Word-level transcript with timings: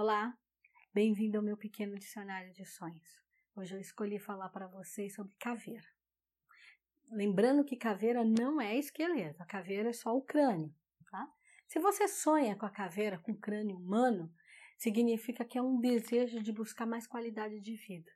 Olá, 0.00 0.32
bem-vindo 0.94 1.38
ao 1.38 1.42
meu 1.42 1.56
pequeno 1.56 1.98
dicionário 1.98 2.52
de 2.52 2.64
sonhos. 2.64 3.20
Hoje 3.56 3.74
eu 3.74 3.80
escolhi 3.80 4.16
falar 4.16 4.48
para 4.50 4.68
vocês 4.68 5.12
sobre 5.12 5.34
caveira. 5.34 5.88
Lembrando 7.10 7.64
que 7.64 7.76
caveira 7.76 8.24
não 8.24 8.60
é 8.60 8.76
esqueleto, 8.76 9.42
a 9.42 9.44
caveira 9.44 9.88
é 9.88 9.92
só 9.92 10.16
o 10.16 10.22
crânio, 10.22 10.72
tá? 11.10 11.28
Se 11.66 11.80
você 11.80 12.06
sonha 12.06 12.54
com 12.54 12.64
a 12.64 12.70
caveira 12.70 13.18
com 13.18 13.34
crânio 13.34 13.76
humano, 13.76 14.32
significa 14.76 15.44
que 15.44 15.58
é 15.58 15.62
um 15.62 15.80
desejo 15.80 16.40
de 16.44 16.52
buscar 16.52 16.86
mais 16.86 17.04
qualidade 17.04 17.58
de 17.60 17.74
vida. 17.74 18.12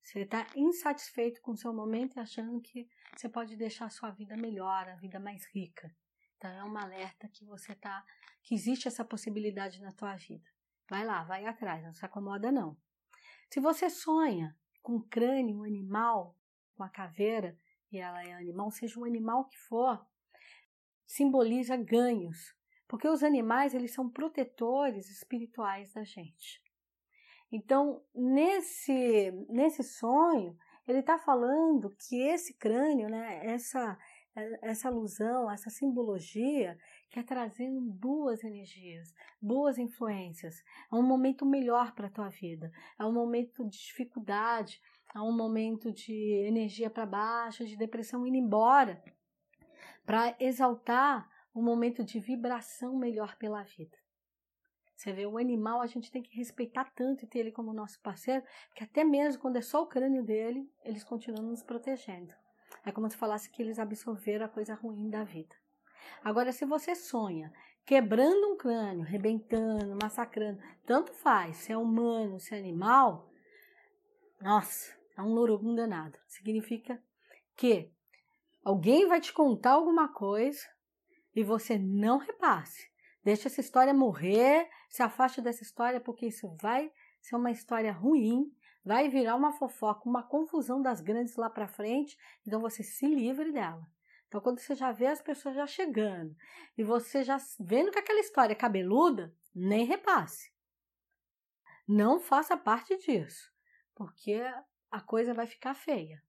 Você 0.00 0.20
está 0.20 0.46
insatisfeito 0.54 1.42
com 1.42 1.50
o 1.50 1.56
seu 1.56 1.74
momento 1.74 2.18
e 2.18 2.20
achando 2.20 2.60
que 2.60 2.88
você 3.16 3.28
pode 3.28 3.56
deixar 3.56 3.86
a 3.86 3.90
sua 3.90 4.12
vida 4.12 4.36
melhor, 4.36 4.88
a 4.88 4.94
vida 4.94 5.18
mais 5.18 5.44
rica. 5.46 5.92
Então 6.36 6.52
é 6.52 6.62
um 6.62 6.78
alerta 6.78 7.28
que 7.28 7.44
você 7.44 7.74
tá, 7.74 8.06
que 8.44 8.54
existe 8.54 8.86
essa 8.86 9.04
possibilidade 9.04 9.82
na 9.82 9.90
tua 9.90 10.14
vida. 10.14 10.48
Vai 10.90 11.04
lá, 11.04 11.22
vai 11.22 11.46
atrás, 11.46 11.84
não 11.84 11.92
se 11.92 12.04
acomoda 12.04 12.50
não. 12.50 12.76
Se 13.48 13.60
você 13.60 13.88
sonha 13.88 14.58
com 14.82 14.96
um 14.96 15.08
crânio, 15.08 15.58
um 15.58 15.64
animal, 15.64 16.36
com 16.74 16.82
a 16.82 16.88
caveira, 16.88 17.56
e 17.92 17.98
ela 17.98 18.20
é 18.24 18.32
animal, 18.32 18.72
seja 18.72 18.98
um 18.98 19.04
animal 19.04 19.44
que 19.44 19.56
for, 19.56 20.04
simboliza 21.06 21.76
ganhos, 21.76 22.56
porque 22.88 23.08
os 23.08 23.22
animais 23.22 23.72
eles 23.72 23.94
são 23.94 24.10
protetores 24.10 25.08
espirituais 25.08 25.92
da 25.92 26.02
gente. 26.02 26.60
Então, 27.52 28.02
nesse, 28.12 29.30
nesse 29.48 29.84
sonho, 29.84 30.56
ele 30.88 30.98
está 30.98 31.18
falando 31.18 31.94
que 31.96 32.20
esse 32.20 32.54
crânio, 32.54 33.08
né, 33.08 33.46
essa, 33.46 33.96
essa 34.62 34.88
alusão, 34.88 35.50
essa 35.50 35.70
simbologia, 35.70 36.78
quer 37.10 37.24
trazendo 37.24 37.80
boas 37.80 38.44
energias, 38.44 39.12
boas 39.40 39.78
influências. 39.78 40.62
É 40.90 40.94
um 40.94 41.02
momento 41.02 41.44
melhor 41.44 41.92
para 41.94 42.06
a 42.06 42.10
tua 42.10 42.28
vida. 42.28 42.70
É 42.98 43.04
um 43.04 43.12
momento 43.12 43.64
de 43.64 43.78
dificuldade, 43.78 44.80
é 45.14 45.20
um 45.20 45.36
momento 45.36 45.92
de 45.92 46.44
energia 46.46 46.88
para 46.88 47.06
baixo, 47.06 47.66
de 47.66 47.76
depressão 47.76 48.26
indo 48.26 48.36
embora, 48.36 49.02
para 50.06 50.36
exaltar 50.38 51.28
um 51.54 51.62
momento 51.62 52.04
de 52.04 52.20
vibração 52.20 52.96
melhor 52.96 53.36
pela 53.36 53.62
vida. 53.64 53.98
Você 54.94 55.12
vê, 55.12 55.26
o 55.26 55.38
animal 55.38 55.80
a 55.80 55.86
gente 55.86 56.12
tem 56.12 56.22
que 56.22 56.36
respeitar 56.36 56.92
tanto 56.94 57.24
e 57.24 57.26
ter 57.26 57.38
ele 57.38 57.52
como 57.52 57.72
nosso 57.72 57.98
parceiro, 58.02 58.44
que 58.74 58.84
até 58.84 59.02
mesmo 59.02 59.40
quando 59.40 59.56
é 59.56 59.62
só 59.62 59.82
o 59.82 59.86
crânio 59.86 60.22
dele, 60.22 60.70
eles 60.84 61.02
continuam 61.02 61.46
nos 61.46 61.62
protegendo. 61.62 62.34
É 62.84 62.92
como 62.92 63.08
se 63.10 63.16
falasse 63.16 63.50
que 63.50 63.62
eles 63.62 63.78
absorveram 63.78 64.46
a 64.46 64.48
coisa 64.48 64.74
ruim 64.74 65.10
da 65.10 65.24
vida. 65.24 65.54
Agora, 66.24 66.52
se 66.52 66.64
você 66.64 66.94
sonha 66.94 67.52
quebrando 67.84 68.52
um 68.52 68.56
crânio, 68.56 69.04
rebentando, 69.04 69.98
massacrando, 70.00 70.62
tanto 70.86 71.12
faz, 71.12 71.56
se 71.56 71.72
é 71.72 71.76
humano, 71.76 72.38
se 72.38 72.54
é 72.54 72.58
animal, 72.58 73.30
nossa, 74.40 74.94
é 75.16 75.22
um 75.22 75.34
lorugum 75.34 75.74
danado. 75.74 76.18
Significa 76.26 77.02
que 77.56 77.90
alguém 78.64 79.06
vai 79.06 79.20
te 79.20 79.32
contar 79.32 79.72
alguma 79.72 80.08
coisa 80.08 80.66
e 81.34 81.42
você 81.42 81.78
não 81.78 82.18
repasse. 82.18 82.90
Deixa 83.22 83.48
essa 83.48 83.60
história 83.60 83.92
morrer, 83.92 84.68
se 84.88 85.02
afaste 85.02 85.42
dessa 85.42 85.62
história, 85.62 86.00
porque 86.00 86.26
isso 86.26 86.48
vai 86.60 86.90
ser 87.20 87.36
uma 87.36 87.50
história 87.50 87.92
ruim 87.92 88.50
vai 88.84 89.08
virar 89.08 89.36
uma 89.36 89.52
fofoca, 89.52 90.08
uma 90.08 90.22
confusão 90.22 90.80
das 90.80 91.00
grandes 91.00 91.36
lá 91.36 91.50
para 91.50 91.68
frente, 91.68 92.16
então 92.46 92.60
você 92.60 92.82
se 92.82 93.06
livre 93.06 93.52
dela. 93.52 93.86
Então, 94.28 94.40
quando 94.40 94.60
você 94.60 94.74
já 94.76 94.92
vê 94.92 95.06
as 95.06 95.20
pessoas 95.20 95.56
já 95.56 95.66
chegando 95.66 96.36
e 96.78 96.84
você 96.84 97.24
já 97.24 97.36
vendo 97.58 97.90
que 97.90 97.98
aquela 97.98 98.20
história 98.20 98.52
é 98.52 98.56
cabeluda, 98.56 99.34
nem 99.52 99.84
repasse. 99.84 100.52
Não 101.86 102.20
faça 102.20 102.56
parte 102.56 102.96
disso, 102.98 103.52
porque 103.94 104.40
a 104.90 105.00
coisa 105.00 105.34
vai 105.34 105.48
ficar 105.48 105.74
feia. 105.74 106.22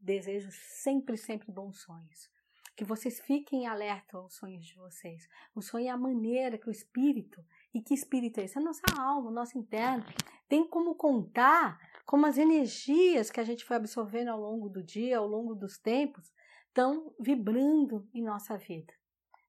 Desejo 0.00 0.50
sempre, 0.50 1.16
sempre 1.16 1.52
bons 1.52 1.80
sonhos. 1.82 2.31
Que 2.74 2.84
vocês 2.84 3.20
fiquem 3.20 3.66
alerta 3.66 4.16
aos 4.16 4.34
sonhos 4.34 4.64
de 4.64 4.74
vocês. 4.76 5.28
O 5.54 5.60
sonho 5.60 5.86
é 5.86 5.90
a 5.90 5.96
maneira 5.96 6.56
que 6.56 6.68
o 6.68 6.72
espírito, 6.72 7.44
e 7.74 7.80
que 7.80 7.94
espírito 7.94 8.40
é 8.40 8.44
esse? 8.44 8.56
É 8.56 8.60
a 8.60 8.64
nossa 8.64 8.82
alma, 8.98 9.30
o 9.30 9.32
nosso 9.32 9.58
interno, 9.58 10.04
tem 10.48 10.66
como 10.66 10.94
contar 10.94 11.78
como 12.04 12.26
as 12.26 12.36
energias 12.36 13.30
que 13.30 13.40
a 13.40 13.44
gente 13.44 13.64
foi 13.64 13.76
absorvendo 13.76 14.28
ao 14.28 14.40
longo 14.40 14.68
do 14.68 14.82
dia, 14.82 15.18
ao 15.18 15.26
longo 15.26 15.54
dos 15.54 15.78
tempos, 15.78 16.32
estão 16.68 17.14
vibrando 17.20 18.08
em 18.12 18.22
nossa 18.22 18.56
vida. 18.56 18.92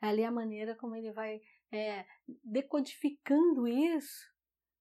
Ali 0.00 0.22
é 0.22 0.26
a 0.26 0.32
maneira 0.32 0.74
como 0.74 0.96
ele 0.96 1.12
vai 1.12 1.40
é, 1.70 2.06
decodificando 2.42 3.68
isso 3.68 4.30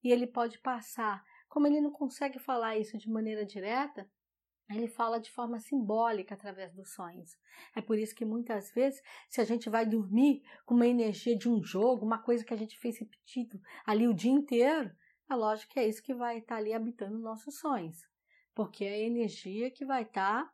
e 0.03 0.11
ele 0.11 0.25
pode 0.25 0.59
passar. 0.59 1.23
Como 1.47 1.67
ele 1.67 1.81
não 1.81 1.91
consegue 1.91 2.39
falar 2.39 2.78
isso 2.78 2.97
de 2.97 3.09
maneira 3.09 3.45
direta, 3.45 4.09
ele 4.69 4.88
fala 4.88 5.19
de 5.19 5.31
forma 5.31 5.59
simbólica 5.59 6.35
através 6.35 6.74
dos 6.74 6.94
sonhos. 6.94 7.38
É 7.75 7.81
por 7.81 7.97
isso 7.97 8.16
que 8.16 8.25
muitas 8.25 8.72
vezes, 8.72 9.02
se 9.28 9.41
a 9.41 9.44
gente 9.44 9.69
vai 9.69 9.85
dormir 9.85 10.44
com 10.66 10.75
uma 10.75 10.88
energia 10.88 11.35
de 11.35 11.50
um 11.50 11.63
jogo, 11.63 12.06
uma 12.06 12.19
coisa 12.19 12.46
que 12.46 12.53
a 12.53 12.57
gente 12.57 12.78
fez 12.78 13.00
repetido 13.00 13.59
ali 13.85 14.08
o 14.08 14.13
dia 14.13 14.31
inteiro, 14.31 14.91
é 15.29 15.35
lógico 15.35 15.74
que 15.74 15.79
é 15.79 15.88
isso 15.88 16.03
que 16.03 16.13
vai 16.13 16.40
estar 16.40 16.56
tá 16.56 16.62
ali 16.62 16.74
habitando 16.74 17.18
nossos 17.18 17.59
sonhos, 17.59 17.97
porque 18.53 18.85
é 18.85 18.94
a 18.94 19.00
energia 19.00 19.72
que 19.72 19.85
vai 19.85 20.03
estar 20.03 20.46
tá, 20.46 20.53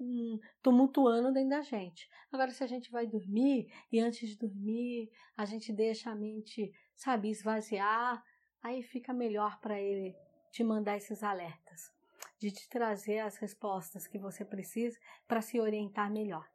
hum, 0.00 0.38
tumultuando 0.62 1.32
dentro 1.32 1.50
da 1.50 1.62
gente. 1.62 2.08
Agora, 2.32 2.50
se 2.50 2.62
a 2.62 2.66
gente 2.66 2.90
vai 2.90 3.06
dormir 3.06 3.72
e 3.90 4.00
antes 4.00 4.28
de 4.28 4.36
dormir 4.36 5.10
a 5.36 5.44
gente 5.44 5.72
deixa 5.72 6.10
a 6.10 6.14
mente, 6.14 6.72
sabe, 6.94 7.30
esvaziar, 7.30 8.22
aí 8.62 8.82
fica 8.82 9.12
melhor 9.12 9.60
para 9.60 9.80
ele 9.80 10.14
te 10.50 10.62
mandar 10.64 10.96
esses 10.96 11.22
alertas, 11.22 11.92
de 12.38 12.50
te 12.50 12.68
trazer 12.68 13.20
as 13.20 13.36
respostas 13.36 14.06
que 14.06 14.18
você 14.18 14.44
precisa 14.44 14.98
para 15.26 15.42
se 15.42 15.60
orientar 15.60 16.10
melhor. 16.10 16.48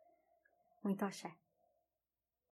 Muito 0.84 1.04
axé. 1.04 1.34